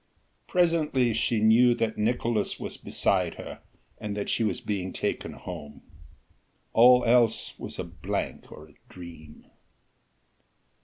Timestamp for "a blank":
7.77-8.51